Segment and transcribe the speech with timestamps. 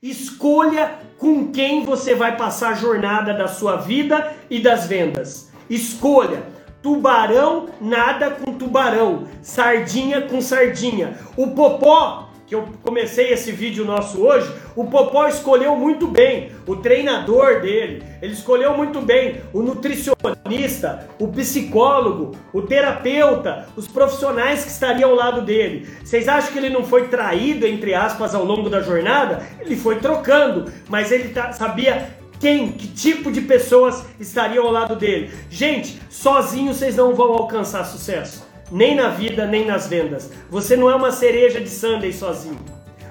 [0.00, 5.50] Escolha com quem você vai passar a jornada da sua vida e das vendas.
[5.68, 6.44] Escolha.
[6.80, 11.18] Tubarão nada com tubarão, sardinha com sardinha.
[11.36, 16.76] O Popó que eu comecei esse vídeo nosso hoje, o Popó escolheu muito bem o
[16.76, 24.70] treinador dele, ele escolheu muito bem o nutricionista, o psicólogo, o terapeuta, os profissionais que
[24.70, 25.86] estariam ao lado dele.
[26.02, 29.46] Vocês acham que ele não foi traído, entre aspas, ao longo da jornada?
[29.60, 34.96] Ele foi trocando, mas ele tá, sabia quem, que tipo de pessoas estariam ao lado
[34.96, 35.30] dele.
[35.50, 40.30] Gente, sozinho vocês não vão alcançar sucesso nem na vida, nem nas vendas.
[40.50, 42.58] Você não é uma cereja de Sunday sozinho.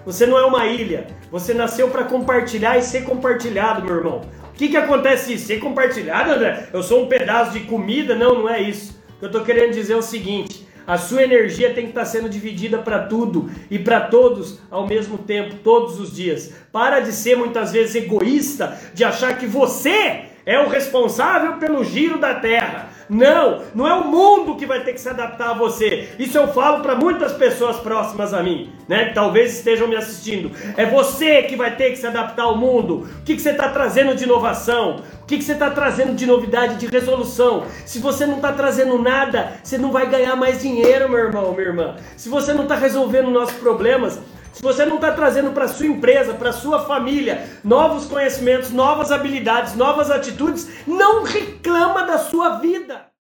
[0.06, 1.08] Você não é uma ilha.
[1.32, 4.22] Você nasceu para compartilhar e ser compartilhado, meu irmão.
[4.50, 5.38] O que, que acontece?
[5.38, 6.70] Ser compartilhado, André?
[6.74, 8.16] Eu sou um pedaço de comida?
[8.16, 8.98] Não, não é isso.
[9.16, 12.02] O que eu estou querendo dizer é o seguinte: a sua energia tem que estar
[12.02, 16.54] tá sendo dividida para tudo e para todos ao mesmo tempo, todos os dias.
[16.72, 22.18] Para de ser muitas vezes egoísta, de achar que você é o responsável pelo giro
[22.18, 22.88] da terra.
[23.10, 26.10] Não, não é o mundo que vai ter que se adaptar a você.
[26.18, 29.10] Isso eu falo para muitas pessoas próximas a mim, né?
[29.10, 30.52] Que talvez estejam me assistindo.
[30.78, 33.08] É você que vai ter que se adaptar ao mundo.
[33.20, 35.02] O que, que você está trazendo de inovação?
[35.22, 37.66] O que, que você está trazendo de novidade, de resolução?
[37.86, 41.68] Se você não está trazendo nada, você não vai ganhar mais dinheiro, meu irmão, minha
[41.68, 41.96] irmã.
[42.16, 44.20] Se você não está resolvendo nossos problemas,
[44.58, 49.76] se você não está trazendo para sua empresa, para sua família, novos conhecimentos, novas habilidades,
[49.76, 53.07] novas atitudes, não reclama da sua vida.